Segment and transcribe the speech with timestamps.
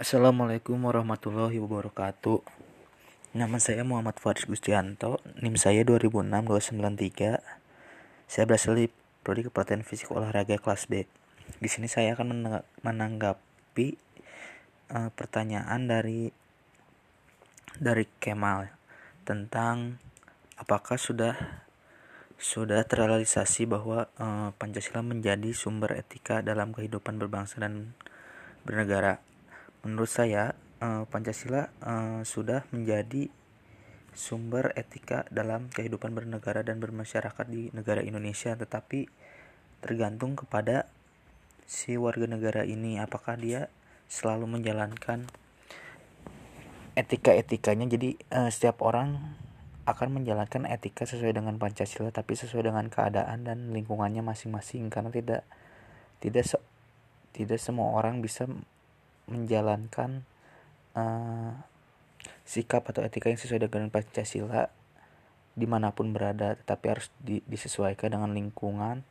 [0.00, 2.40] Assalamualaikum warahmatullahi wabarakatuh.
[3.36, 5.20] Nama saya Muhammad Faris Gustianto.
[5.44, 7.36] NIM saya 2006-293
[8.24, 8.88] Saya berasal di
[9.20, 11.04] Prodi Kepelatihan Fisik Olahraga kelas B.
[11.60, 12.32] Di sini saya akan
[12.80, 14.00] menanggapi
[14.88, 16.32] uh, pertanyaan dari
[17.76, 18.72] dari Kemal
[19.28, 20.00] tentang
[20.56, 21.36] apakah sudah
[22.40, 27.92] sudah terrealisasi bahwa uh, Pancasila menjadi sumber etika dalam kehidupan berbangsa dan
[28.64, 29.20] bernegara
[29.84, 33.32] menurut saya uh, Pancasila uh, sudah menjadi
[34.10, 38.52] sumber etika dalam kehidupan bernegara dan bermasyarakat di negara Indonesia.
[38.58, 39.06] Tetapi
[39.80, 40.90] tergantung kepada
[41.64, 42.98] si warga negara ini.
[42.98, 43.70] Apakah dia
[44.10, 45.30] selalu menjalankan
[46.98, 47.86] etika-etikanya?
[47.86, 49.38] Jadi uh, setiap orang
[49.88, 54.90] akan menjalankan etika sesuai dengan Pancasila tapi sesuai dengan keadaan dan lingkungannya masing-masing.
[54.90, 55.42] Karena tidak
[56.20, 56.58] tidak se
[57.30, 58.44] tidak semua orang bisa
[59.30, 60.26] menjalankan
[60.98, 61.54] uh,
[62.44, 64.68] sikap atau etika yang sesuai dengan Pancasila
[65.54, 69.02] di mana pun berada tetapi harus di, disesuaikan dengan lingkungan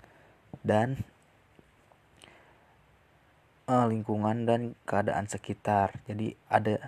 [0.63, 0.99] dan
[3.69, 5.99] uh, lingkungan dan keadaan sekitar.
[6.09, 6.79] Jadi ada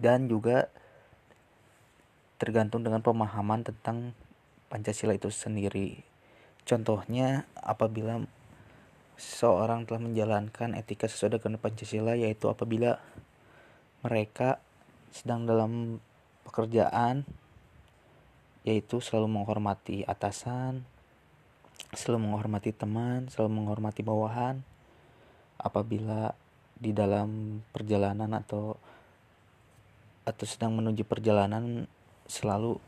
[0.00, 0.68] dan juga
[2.40, 4.16] tergantung dengan pemahaman tentang
[4.72, 6.02] Pancasila itu sendiri.
[6.64, 8.22] Contohnya apabila
[9.20, 12.96] seorang telah menjalankan etika sesuai dengan Pancasila yaitu apabila
[14.00, 14.56] mereka
[15.12, 16.00] sedang dalam
[16.48, 17.28] pekerjaan
[18.64, 20.84] yaitu selalu menghormati atasan,
[21.92, 24.60] selalu menghormati teman, selalu menghormati bawahan.
[25.60, 26.32] Apabila
[26.80, 28.76] di dalam perjalanan atau
[30.24, 31.84] atau sedang menuju perjalanan
[32.24, 32.80] selalu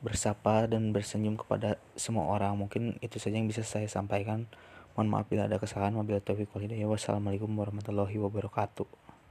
[0.00, 2.56] bersapa dan bersenyum kepada semua orang.
[2.56, 4.48] Mungkin itu saja yang bisa saya sampaikan.
[4.94, 5.94] Mohon maaf bila ada kesalahan.
[5.98, 6.86] Wabillahi taufiq walhidayah.
[6.88, 9.09] Wassalamualaikum warahmatullahi wabarakatuh.